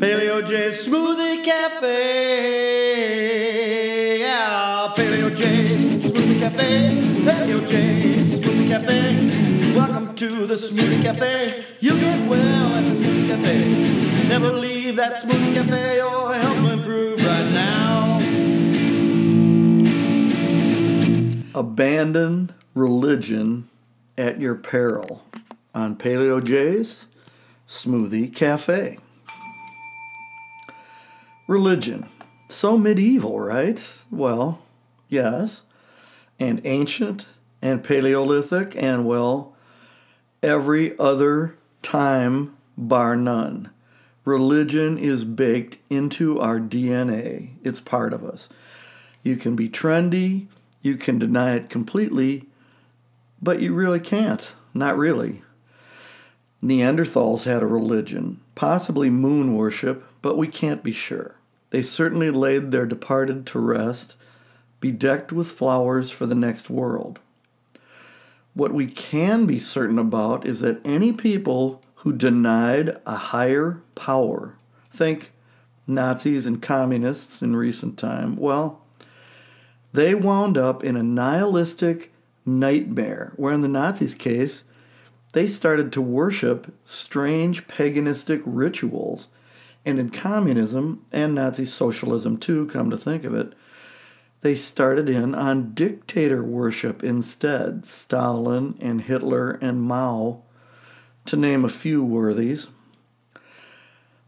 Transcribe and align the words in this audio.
Paleo 0.00 0.40
J 0.48 0.70
Smoothie 0.70 1.44
Cafe. 1.44 1.90
Yeah, 4.20 4.94
Paleo 4.96 5.36
J 5.36 5.44
Smoothie 5.98 6.38
Cafe. 6.38 6.96
Paleo 7.20 7.60
J 7.68 8.22
Smoothie 8.22 8.66
Cafe. 8.66 9.74
Welcome 9.74 10.14
to 10.14 10.46
the 10.46 10.54
Smoothie 10.54 11.02
Cafe. 11.02 11.62
You 11.80 12.00
get 12.00 12.26
well 12.30 12.74
at 12.76 12.84
the 12.88 12.94
Smoothie 12.98 13.26
Cafe. 13.28 14.26
Never 14.26 14.50
leave 14.50 14.96
that 14.96 15.22
Smoothie 15.22 15.52
Cafe 15.52 16.00
or 16.00 16.32
help 16.32 16.72
improve 16.72 17.22
right 17.22 17.50
now. 17.52 18.16
Abandon 21.54 22.54
religion 22.74 23.68
at 24.16 24.40
your 24.40 24.54
peril 24.54 25.26
on 25.74 25.94
Paleo 25.96 26.42
J's 26.42 27.04
Smoothie 27.68 28.34
Cafe. 28.34 28.96
Religion. 31.50 32.06
So 32.48 32.78
medieval, 32.78 33.40
right? 33.40 33.84
Well, 34.08 34.62
yes. 35.08 35.62
And 36.38 36.60
ancient 36.64 37.26
and 37.60 37.82
Paleolithic 37.82 38.80
and, 38.80 39.04
well, 39.04 39.56
every 40.44 40.96
other 40.96 41.56
time 41.82 42.56
bar 42.78 43.16
none. 43.16 43.68
Religion 44.24 44.96
is 44.96 45.24
baked 45.24 45.78
into 45.90 46.38
our 46.38 46.60
DNA, 46.60 47.48
it's 47.64 47.80
part 47.80 48.12
of 48.12 48.22
us. 48.22 48.48
You 49.24 49.34
can 49.34 49.56
be 49.56 49.68
trendy, 49.68 50.46
you 50.82 50.96
can 50.96 51.18
deny 51.18 51.56
it 51.56 51.68
completely, 51.68 52.46
but 53.42 53.60
you 53.60 53.74
really 53.74 53.98
can't. 53.98 54.54
Not 54.72 54.96
really. 54.96 55.42
Neanderthals 56.62 57.42
had 57.42 57.64
a 57.64 57.66
religion, 57.66 58.40
possibly 58.54 59.10
moon 59.10 59.56
worship, 59.56 60.06
but 60.22 60.38
we 60.38 60.46
can't 60.46 60.84
be 60.84 60.92
sure. 60.92 61.34
They 61.70 61.82
certainly 61.82 62.30
laid 62.30 62.70
their 62.70 62.86
departed 62.86 63.46
to 63.46 63.58
rest, 63.58 64.16
bedecked 64.80 65.32
with 65.32 65.50
flowers 65.50 66.10
for 66.10 66.26
the 66.26 66.34
next 66.34 66.68
world. 66.68 67.20
What 68.54 68.74
we 68.74 68.86
can 68.88 69.46
be 69.46 69.58
certain 69.58 69.98
about 69.98 70.46
is 70.46 70.60
that 70.60 70.84
any 70.84 71.12
people 71.12 71.80
who 71.96 72.12
denied 72.12 72.98
a 73.06 73.16
higher 73.16 73.80
power, 73.94 74.56
think 74.92 75.30
Nazis 75.86 76.46
and 76.46 76.60
communists 76.60 77.42
in 77.42 77.54
recent 77.54 77.98
time, 77.98 78.36
well, 78.36 78.80
they 79.92 80.14
wound 80.14 80.56
up 80.56 80.82
in 80.82 80.96
a 80.96 81.02
nihilistic 81.02 82.12
nightmare, 82.44 83.32
where 83.36 83.52
in 83.52 83.60
the 83.60 83.68
Nazis' 83.68 84.14
case, 84.14 84.64
they 85.32 85.46
started 85.46 85.92
to 85.92 86.02
worship 86.02 86.74
strange 86.84 87.68
paganistic 87.68 88.42
rituals. 88.44 89.28
And 89.84 89.98
in 89.98 90.10
communism 90.10 91.04
and 91.10 91.34
Nazi 91.34 91.64
socialism, 91.64 92.36
too, 92.36 92.66
come 92.66 92.90
to 92.90 92.98
think 92.98 93.24
of 93.24 93.34
it, 93.34 93.54
they 94.42 94.54
started 94.54 95.08
in 95.08 95.34
on 95.34 95.74
dictator 95.74 96.42
worship 96.42 97.04
instead 97.04 97.86
Stalin 97.86 98.76
and 98.80 99.02
Hitler 99.02 99.52
and 99.52 99.82
Mao, 99.82 100.42
to 101.26 101.36
name 101.36 101.64
a 101.64 101.70
few 101.70 102.02
worthies. 102.02 102.68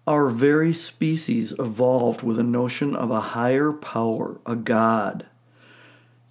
Our 0.07 0.29
very 0.29 0.73
species 0.73 1.53
evolved 1.59 2.23
with 2.23 2.39
a 2.39 2.45
notion 2.45 2.95
of 2.95 3.11
a 3.11 3.21
higher 3.21 3.73
power, 3.73 4.39
a 4.45 4.57
god, 4.57 5.27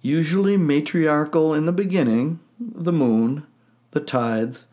usually 0.00 0.56
matriarchal 0.56 1.54
in 1.54 1.66
the 1.66 1.72
beginning, 1.72 2.38
the 2.60 2.92
moon, 2.92 3.46
the 3.92 4.00
tides, 4.00 4.66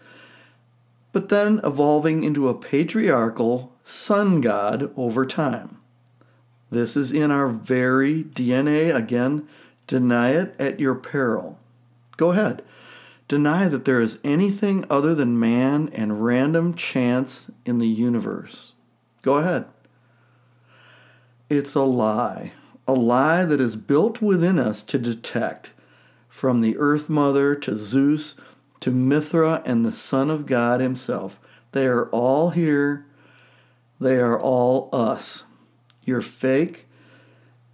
but 1.11 1.29
then 1.29 1.59
evolving 1.63 2.23
into 2.23 2.49
a 2.49 2.53
patriarchal 2.53 3.73
sun 3.89 4.39
god 4.39 4.91
over 4.95 5.25
time. 5.25 5.77
This 6.69 6.95
is 6.95 7.11
in 7.11 7.31
our 7.31 7.49
very 7.49 8.23
DNA. 8.23 8.95
Again, 8.95 9.47
deny 9.87 10.29
it 10.29 10.55
at 10.59 10.79
your 10.79 10.93
peril. 10.93 11.57
Go 12.15 12.31
ahead. 12.31 12.61
Deny 13.27 13.67
that 13.67 13.85
there 13.85 13.99
is 13.99 14.19
anything 14.23 14.85
other 14.89 15.15
than 15.15 15.39
man 15.39 15.89
and 15.93 16.23
random 16.23 16.75
chance 16.75 17.49
in 17.65 17.79
the 17.79 17.87
universe. 17.87 18.73
Go 19.21 19.37
ahead. 19.37 19.65
It's 21.49 21.73
a 21.73 21.81
lie. 21.81 22.53
A 22.87 22.93
lie 22.93 23.43
that 23.45 23.59
is 23.59 23.75
built 23.75 24.21
within 24.21 24.59
us 24.59 24.83
to 24.83 24.99
detect. 24.99 25.71
From 26.27 26.61
the 26.61 26.77
Earth 26.77 27.09
Mother 27.09 27.55
to 27.55 27.75
Zeus 27.75 28.35
to 28.81 28.91
Mithra 28.91 29.61
and 29.65 29.83
the 29.83 29.91
Son 29.91 30.29
of 30.29 30.45
God 30.45 30.79
Himself. 30.79 31.39
They 31.71 31.85
are 31.85 32.07
all 32.09 32.51
here. 32.51 33.05
They 33.99 34.17
are 34.17 34.39
all 34.39 34.89
us. 34.93 35.43
Your 36.03 36.21
fake, 36.21 36.87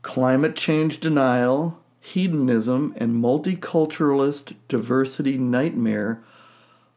climate 0.02 0.56
change 0.56 1.00
denial, 1.00 1.80
hedonism, 2.00 2.94
and 2.97 3.24
multiculturalist 3.24 4.56
diversity 4.68 5.38
nightmare 5.38 6.24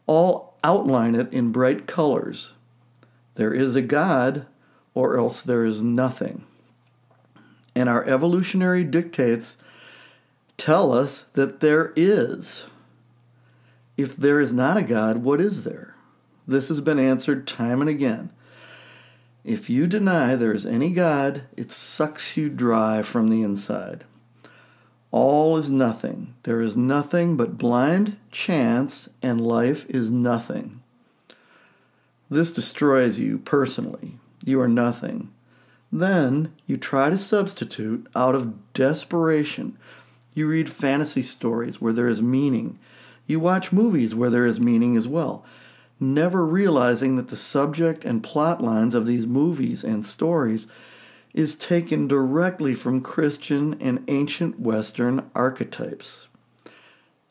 all 0.06 0.59
outline 0.65 1.15
it 1.15 1.33
in 1.33 1.53
bright 1.53 1.87
colors. 1.87 2.53
There 3.34 3.55
is 3.55 3.77
a 3.77 3.83
God, 3.83 4.47
or 4.94 5.19
else 5.19 5.43
there 5.43 5.65
is 5.65 5.83
nothing. 5.83 6.45
And 7.75 7.89
our 7.89 8.05
evolutionary 8.05 8.83
dictates 8.83 9.56
tell 10.56 10.93
us 10.93 11.27
that 11.34 11.60
there 11.60 11.93
is. 11.95 12.65
If 13.97 14.16
there 14.16 14.41
is 14.41 14.53
not 14.53 14.77
a 14.77 14.83
God, 14.83 15.19
what 15.19 15.41
is 15.41 15.62
there? 15.62 15.95
This 16.47 16.69
has 16.69 16.81
been 16.81 16.99
answered 16.99 17.47
time 17.47 17.81
and 17.81 17.89
again. 17.91 18.31
If 19.48 19.70
you 19.70 19.86
deny 19.86 20.36
there 20.36 20.53
is 20.53 20.66
any 20.66 20.91
God, 20.91 21.44
it 21.56 21.72
sucks 21.72 22.36
you 22.36 22.50
dry 22.50 23.00
from 23.00 23.31
the 23.31 23.42
inside. 23.42 24.04
All 25.10 25.56
is 25.56 25.70
nothing. 25.70 26.34
There 26.42 26.60
is 26.60 26.76
nothing 26.76 27.34
but 27.34 27.56
blind 27.56 28.19
chance, 28.31 29.09
and 29.22 29.41
life 29.41 29.88
is 29.88 30.10
nothing. 30.10 30.82
This 32.28 32.53
destroys 32.53 33.19
you 33.19 33.38
personally. 33.38 34.19
You 34.44 34.60
are 34.60 34.69
nothing. 34.69 35.31
Then 35.91 36.53
you 36.66 36.76
try 36.76 37.09
to 37.09 37.16
substitute 37.16 38.06
out 38.15 38.34
of 38.34 38.75
desperation. 38.75 39.78
You 40.34 40.47
read 40.47 40.69
fantasy 40.69 41.22
stories 41.22 41.80
where 41.80 41.94
there 41.94 42.09
is 42.09 42.20
meaning 42.20 42.78
you 43.28 43.38
watch 43.38 43.72
movies 43.72 44.15
where 44.15 44.30
there 44.30 44.47
is 44.47 44.59
meaning 44.59 44.97
as 44.97 45.06
well, 45.06 45.44
never 46.00 46.44
realizing 46.44 47.16
that 47.16 47.28
the 47.28 47.36
subject 47.36 48.04
and 48.04 48.22
plot 48.22 48.62
lines 48.62 48.94
of 48.94 49.06
these 49.06 49.26
movies 49.26 49.82
and 49.82 50.04
stories 50.06 50.66
is 51.34 51.56
taken 51.56 52.09
directly 52.09 52.75
from 52.75 53.00
Christian 53.00 53.76
and 53.81 54.04
ancient 54.09 54.59
Western 54.59 55.31
archetypes. 55.34 56.26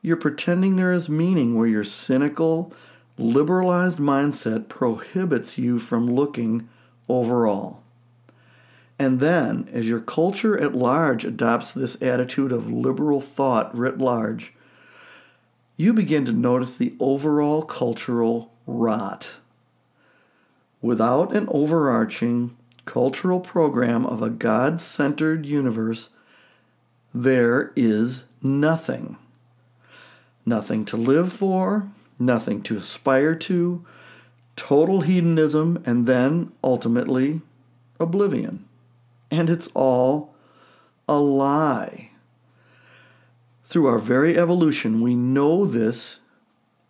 You're 0.02 0.18
pretending 0.18 0.76
there 0.76 0.94
is 0.94 1.10
meaning 1.10 1.56
where 1.56 1.68
your 1.68 1.84
cynical, 1.84 2.74
liberalized 3.18 4.00
mindset 4.00 4.70
prohibits 4.70 5.58
you 5.58 5.80
from 5.80 6.14
looking 6.14 6.70
overall. 7.10 7.82
And 9.00 9.20
then, 9.20 9.70
as 9.72 9.88
your 9.88 10.00
culture 10.00 10.60
at 10.60 10.76
large 10.76 11.24
adopts 11.24 11.72
this 11.72 12.02
attitude 12.02 12.52
of 12.52 12.72
liberal 12.72 13.22
thought 13.22 13.76
writ 13.78 13.98
large, 13.98 14.54
you 15.76 15.94
begin 15.94 16.26
to 16.26 16.32
notice 16.32 16.76
the 16.76 16.96
overall 17.00 17.62
cultural 17.62 18.52
rot. 18.68 19.36
Without 20.82 21.36
an 21.36 21.48
overarching 21.50 22.56
cultural 22.86 23.40
program 23.40 24.06
of 24.06 24.22
a 24.22 24.30
God 24.30 24.80
centered 24.80 25.46
universe, 25.46 26.10
there 27.14 27.72
is 27.76 28.26
nothing. 28.44 29.18
Nothing 30.46 30.86
to 30.86 30.98
live 30.98 31.34
for, 31.34 31.90
nothing 32.20 32.62
to 32.64 32.78
aspire 32.78 33.36
to, 33.36 33.86
total 34.56 35.02
hedonism, 35.02 35.82
and 35.86 36.06
then 36.06 36.52
ultimately 36.64 37.42
oblivion. 38.00 38.66
And 39.32 39.50
it's 39.50 39.68
all 39.74 40.34
a 41.08 41.20
lie. 41.20 42.12
Through 43.66 43.88
our 43.88 44.00
very 44.00 44.38
evolution, 44.38 45.02
we 45.02 45.16
know 45.16 45.66
this 45.66 46.20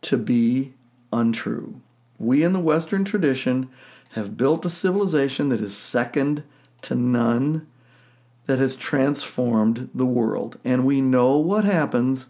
to 0.04 0.18
be 0.18 0.74
untrue. 1.12 1.82
We 2.20 2.44
in 2.44 2.54
the 2.54 2.60
Western 2.60 3.06
tradition 3.06 3.70
have 4.12 4.38
built 4.38 4.66
a 4.66 4.70
civilization 4.70 5.50
that 5.50 5.62
is 5.62 5.78
second 5.78 6.44
to 6.84 6.96
none, 6.96 7.68
that 8.46 8.60
has 8.60 8.76
transformed 8.76 9.90
the 9.94 10.06
world. 10.06 10.58
And 10.64 10.86
we 10.86 11.02
know 11.02 11.38
what 11.38 11.66
happens 11.66 12.28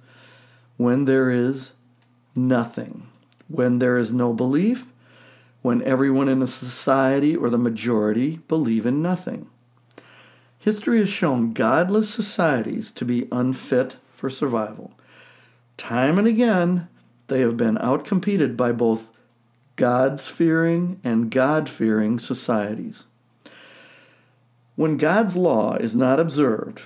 when 0.77 1.05
there 1.05 1.29
is 1.29 1.71
nothing, 2.35 3.07
when 3.47 3.79
there 3.79 3.97
is 3.97 4.11
no 4.11 4.33
belief, 4.33 4.85
when 5.61 5.81
everyone 5.83 6.29
in 6.29 6.41
a 6.41 6.47
society 6.47 7.35
or 7.35 7.49
the 7.49 7.57
majority 7.57 8.37
believe 8.47 8.85
in 8.85 9.01
nothing. 9.01 9.49
History 10.59 10.99
has 10.99 11.09
shown 11.09 11.53
godless 11.53 12.09
societies 12.09 12.91
to 12.91 13.05
be 13.05 13.27
unfit 13.31 13.97
for 14.13 14.29
survival. 14.29 14.91
Time 15.77 16.17
and 16.17 16.27
again, 16.27 16.87
they 17.27 17.41
have 17.41 17.57
been 17.57 17.75
outcompeted 17.77 18.55
by 18.55 18.71
both 18.71 19.09
God's 19.75 20.27
fearing 20.27 20.99
and 21.03 21.29
God 21.29 21.69
fearing 21.69 22.19
societies. 22.19 23.05
When 24.75 24.97
God's 24.97 25.35
law 25.35 25.75
is 25.75 25.95
not 25.95 26.19
observed, 26.19 26.83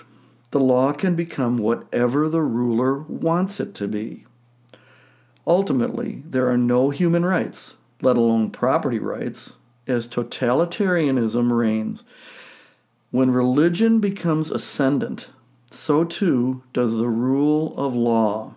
the 0.52 0.60
law 0.60 0.92
can 0.94 1.16
become 1.16 1.58
whatever 1.58 2.28
the 2.28 2.42
ruler 2.42 3.00
wants 3.00 3.60
it 3.60 3.74
to 3.76 3.88
be. 3.88 4.26
Ultimately, 5.48 6.24
there 6.26 6.50
are 6.50 6.58
no 6.58 6.90
human 6.90 7.26
rights, 7.26 7.76
let 8.02 8.18
alone 8.18 8.52
property 8.52 9.00
rights, 9.00 9.54
as 9.88 10.08
totalitarianism 10.08 11.52
reigns. 11.52 12.04
When 13.12 13.32
religion 13.32 14.00
becomes 14.00 14.52
ascendant, 14.52 15.30
so 15.70 16.04
too 16.04 16.64
does 16.74 16.96
the 16.96 17.10
rule 17.10 17.74
of 17.78 17.96
law. 17.96 18.56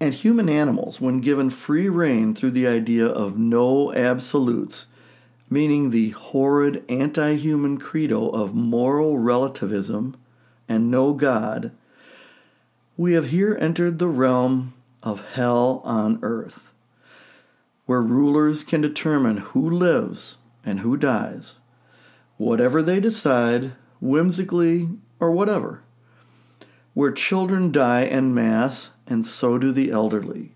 And 0.00 0.14
human 0.14 0.48
animals, 0.48 1.00
when 1.00 1.20
given 1.20 1.50
free 1.50 1.88
rein 1.88 2.34
through 2.34 2.52
the 2.52 2.68
idea 2.68 3.06
of 3.06 3.36
no 3.36 3.92
absolutes, 3.92 4.86
meaning 5.50 5.90
the 5.90 6.10
horrid 6.10 6.84
anti 6.88 7.34
human 7.34 7.78
credo 7.78 8.28
of 8.28 8.54
moral 8.54 9.18
relativism 9.18 10.16
and 10.68 10.90
no 10.90 11.14
God, 11.14 11.72
we 12.96 13.14
have 13.14 13.30
here 13.30 13.56
entered 13.60 13.98
the 13.98 14.08
realm 14.08 14.74
of 15.02 15.32
hell 15.32 15.82
on 15.84 16.18
earth, 16.22 16.72
where 17.86 18.02
rulers 18.02 18.62
can 18.62 18.80
determine 18.80 19.38
who 19.38 19.68
lives 19.68 20.36
and 20.64 20.80
who 20.80 20.96
dies, 20.96 21.54
whatever 22.36 22.82
they 22.82 23.00
decide, 23.00 23.72
whimsically 24.00 24.88
or 25.18 25.32
whatever, 25.32 25.82
where 26.94 27.10
children 27.10 27.72
die 27.72 28.04
en 28.04 28.34
masse 28.34 28.90
and 29.08 29.26
so 29.26 29.58
do 29.58 29.72
the 29.72 29.90
elderly. 29.90 30.52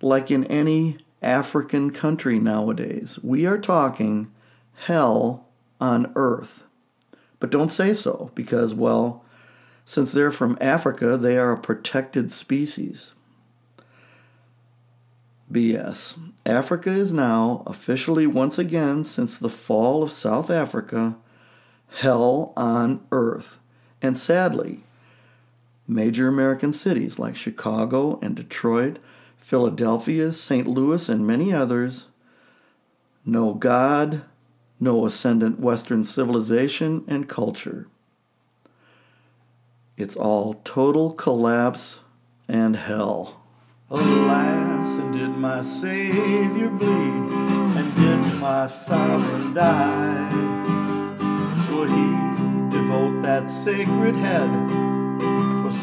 Like 0.00 0.30
in 0.30 0.44
any 0.44 0.98
African 1.22 1.90
country 1.90 2.38
nowadays, 2.38 3.18
we 3.22 3.46
are 3.46 3.58
talking 3.58 4.32
hell 4.74 5.46
on 5.80 6.12
earth. 6.16 6.64
But 7.40 7.50
don't 7.50 7.70
say 7.70 7.94
so, 7.94 8.32
because, 8.34 8.74
well, 8.74 9.24
since 9.84 10.12
they're 10.12 10.32
from 10.32 10.58
Africa, 10.60 11.16
they 11.16 11.36
are 11.36 11.52
a 11.52 11.58
protected 11.58 12.32
species. 12.32 13.12
BS. 15.50 16.18
Africa 16.44 16.90
is 16.90 17.12
now, 17.12 17.62
officially 17.66 18.26
once 18.26 18.58
again 18.58 19.04
since 19.04 19.38
the 19.38 19.48
fall 19.48 20.02
of 20.02 20.12
South 20.12 20.50
Africa, 20.50 21.16
hell 21.88 22.52
on 22.56 23.00
earth. 23.12 23.58
And 24.02 24.18
sadly, 24.18 24.84
major 25.88 26.28
American 26.28 26.72
cities 26.72 27.18
like 27.18 27.34
Chicago 27.34 28.18
and 28.20 28.36
Detroit, 28.36 28.98
Philadelphia, 29.40 30.32
St. 30.32 30.66
Louis, 30.66 31.08
and 31.08 31.26
many 31.26 31.52
others 31.52 32.06
no 33.24 33.52
God, 33.52 34.22
no 34.80 35.04
ascendant 35.04 35.60
Western 35.60 36.02
civilization 36.02 37.04
and 37.06 37.28
culture. 37.28 37.86
It's 39.98 40.16
all 40.16 40.54
total 40.64 41.12
collapse 41.12 42.00
and 42.48 42.74
hell. 42.74 43.42
Alas, 43.90 44.98
and 44.98 45.12
did 45.12 45.30
my 45.30 45.60
Savior 45.60 46.70
bleed, 46.70 46.88
and 46.88 47.94
did 47.96 48.40
my 48.40 48.66
sovereign 48.66 49.52
die? 49.52 50.32
Would 51.70 51.90
he 51.90 52.70
devote 52.70 53.20
that 53.22 53.50
sacred 53.50 54.14
head 54.14 54.87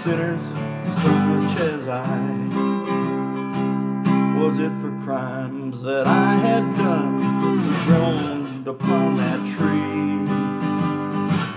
sinners 0.06 0.44
such 1.02 1.60
as 1.62 1.88
I? 1.88 2.20
Was 4.38 4.60
it 4.60 4.72
for 4.80 4.92
crimes 5.04 5.82
that 5.82 6.06
I 6.06 6.36
had 6.36 6.64
done, 6.78 7.60
throned 7.84 8.68
upon 8.68 9.18
that 9.18 9.40
tree? 9.56 10.30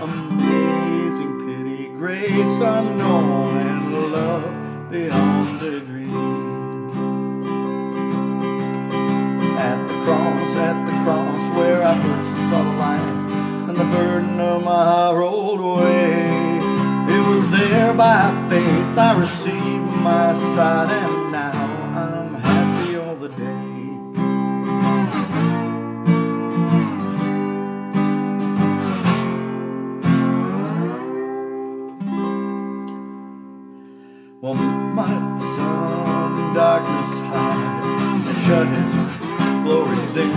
Amazing 0.01 1.33
pity, 1.45 1.89
grace 1.89 2.59
unknown, 2.59 3.57
and 3.57 4.11
love 4.11 4.89
beyond 4.89 5.59
degree. 5.59 6.09
At 9.59 9.79
the 9.87 9.97
cross, 10.03 10.55
at 10.55 10.85
the 10.87 10.95
cross, 11.03 11.55
where 11.55 11.83
I 11.85 11.93
first 11.93 12.31
saw 12.49 12.63
the 12.63 12.75
light, 12.81 13.69
and 13.69 13.77
the 13.77 13.89
burden 13.95 14.39
of 14.39 14.63
my 14.63 14.83
heart 14.85 15.17
rolled 15.17 15.59
away. 15.59 16.18
I 19.01 19.17
received 19.17 19.91
my 20.03 20.33
sight, 20.55 20.89
and 20.91 21.31
now 21.31 21.51
I'm 21.95 22.33
happy 22.35 22.97
all 22.97 23.15
the 23.15 23.29
day. 23.29 23.69
Well, 34.41 34.55
my 34.55 35.13
in 36.39 36.53
darkness 36.53 37.11
hide 37.29 37.83
and 38.27 38.37
shut 38.45 38.67
his 38.67 39.63
glories 39.63 40.15
in. 40.17 40.31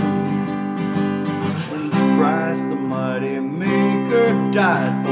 When 1.69 1.91
Christ 2.17 2.69
the 2.69 2.75
mighty 2.75 3.39
Maker 3.39 4.51
died 4.51 5.02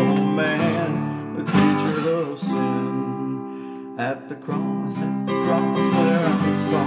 At 4.11 4.27
the 4.27 4.35
cross, 4.35 4.97
at 4.97 5.25
the 5.25 5.31
cross 5.45 5.77
where 5.95 6.25
I 6.27 6.53
saw 6.69 6.83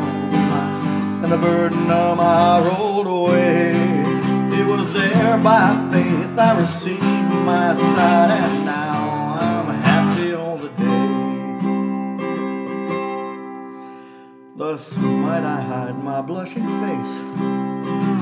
light, 0.51 1.23
and 1.23 1.33
the 1.33 1.39
burden 1.39 1.91
of 1.91 2.19
my 2.19 2.61
rolled 2.61 3.07
away. 3.07 3.71
It 4.53 4.67
was 4.67 4.93
there 4.93 5.39
by 5.39 5.89
faith 5.91 6.39
I 6.39 6.61
received 6.61 7.03
my 7.03 7.75
sight, 7.75 8.31
and 8.43 8.67
now 8.67 9.39
I'm 9.41 9.69
happy 9.81 10.35
all 10.35 10.59
the 10.59 10.69
day. 10.69 11.09
Thus 14.55 14.95
might 14.99 15.45
I 15.45 15.63
hide 15.63 16.05
my 16.05 16.21
blushing 16.21 16.69
face 16.69 17.15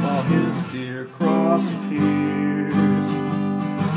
while 0.00 0.22
his 0.34 0.54
dear 0.70 1.06
cross 1.06 1.64
appears. 1.64 3.08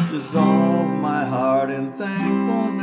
Dissolve 0.10 0.90
my 0.90 1.26
heart 1.26 1.70
in 1.70 1.92
thankfulness 1.92 2.75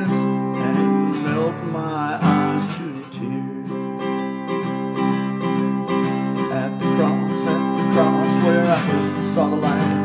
my 1.65 2.19
eyes 2.21 2.77
to 2.79 2.89
tears. 3.11 3.71
At 6.53 6.79
the 6.79 6.87
cross, 6.97 7.47
at 7.55 7.63
the 7.77 7.85
cross 7.95 8.45
where 8.45 8.67
I 8.71 8.79
first 8.87 9.35
saw 9.35 9.49
the 9.49 9.57
light 9.57 10.03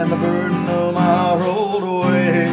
and 0.00 0.10
the 0.10 0.16
burden 0.16 0.66
of 0.68 0.94
my 0.94 1.34
rolled 1.34 1.82
away. 1.82 2.46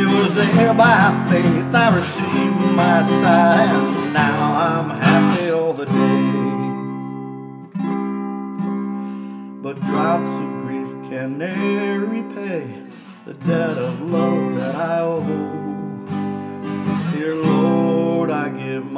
It 0.00 0.06
was 0.06 0.34
there 0.34 0.74
by 0.74 1.26
faith 1.30 1.74
I 1.74 1.94
received 1.94 2.76
my 2.76 3.02
sight, 3.22 3.70
and 3.70 4.12
now 4.12 4.52
I'm 4.52 4.90
happy 4.90 5.50
all 5.50 5.72
the 5.72 5.86
day. 5.86 6.48
But 9.62 9.80
drops 9.80 10.28
of 10.28 10.62
grief 10.62 11.10
can 11.10 11.38
ne'er 11.38 12.00
repay 12.00 12.88
the 13.24 13.34
debt 13.34 13.76
of 13.78 14.00
love 14.02 14.54
that 14.56 14.74
I 14.74 15.00
owe. 15.00 15.57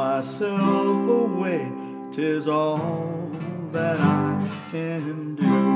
Myself 0.01 1.11
away, 1.11 1.71
tis 2.11 2.49
all 2.49 3.31
that 3.71 4.01
I 4.01 4.49
can 4.71 5.35
do. 5.35 5.70